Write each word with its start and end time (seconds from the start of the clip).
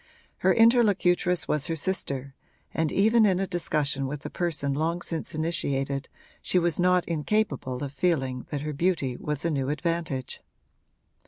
Her 0.37 0.51
interlocutress 0.55 1.47
was 1.47 1.67
her 1.67 1.75
sister, 1.75 2.33
and 2.73 2.91
even 2.91 3.23
in 3.23 3.39
a 3.39 3.45
discussion 3.45 4.07
with 4.07 4.25
a 4.25 4.31
person 4.31 4.73
long 4.73 5.03
since 5.03 5.35
initiated 5.35 6.09
she 6.41 6.57
was 6.57 6.79
not 6.79 7.05
incapable 7.07 7.83
of 7.83 7.93
feeling 7.93 8.47
that 8.49 8.61
her 8.61 8.73
beauty 8.73 9.15
was 9.15 9.45
a 9.45 9.51
new 9.51 9.69
advantage. 9.69 10.41